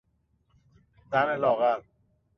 [1.11, 1.79] زن لاغر